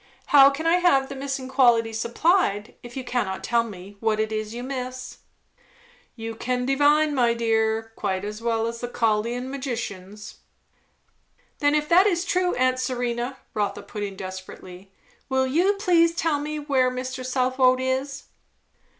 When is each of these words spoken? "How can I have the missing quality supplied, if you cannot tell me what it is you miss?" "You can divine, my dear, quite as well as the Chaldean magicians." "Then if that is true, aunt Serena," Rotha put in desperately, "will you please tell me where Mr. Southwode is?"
"How 0.33 0.49
can 0.49 0.65
I 0.65 0.77
have 0.77 1.09
the 1.09 1.15
missing 1.15 1.47
quality 1.47 1.93
supplied, 1.93 2.73
if 2.81 2.97
you 2.97 3.03
cannot 3.03 3.43
tell 3.43 3.63
me 3.63 3.97
what 3.99 4.19
it 4.19 4.31
is 4.31 4.51
you 4.51 4.63
miss?" 4.63 5.19
"You 6.15 6.33
can 6.33 6.65
divine, 6.65 7.13
my 7.13 7.35
dear, 7.35 7.91
quite 7.95 8.25
as 8.25 8.41
well 8.41 8.65
as 8.65 8.81
the 8.81 8.87
Chaldean 8.87 9.51
magicians." 9.51 10.37
"Then 11.59 11.75
if 11.75 11.87
that 11.89 12.07
is 12.07 12.25
true, 12.25 12.55
aunt 12.55 12.79
Serena," 12.79 13.37
Rotha 13.53 13.83
put 13.83 14.01
in 14.01 14.15
desperately, 14.15 14.91
"will 15.29 15.45
you 15.45 15.73
please 15.73 16.15
tell 16.15 16.39
me 16.39 16.57
where 16.57 16.89
Mr. 16.89 17.23
Southwode 17.23 17.79
is?" 17.79 18.23